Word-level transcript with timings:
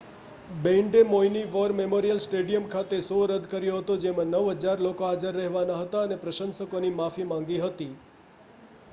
બેન્ડે 0.61 1.01
મૌઈની 1.05 1.49
war 1.49 1.73
memorial 1.79 2.21
stadium 2.23 2.63
ખાતે 2.71 2.95
show 3.07 3.17
રદ 3.25 3.45
કર્યો 3.51 3.75
હતો 3.75 3.97
જેમાં 3.99 4.31
9,000 4.35 4.85
લોકો 4.85 5.07
હાજર 5.07 5.37
રહેવાના 5.37 5.77
હતા 5.81 6.01
અને 6.03 6.17
પ્રશંસકોની 6.23 6.91
માફી 6.95 7.27
માંગી 7.27 7.61
હતી 7.61 7.91